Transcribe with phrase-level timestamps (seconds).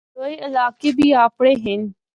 [0.15, 1.81] دوئے علاقے بی آپنڑے ہن۔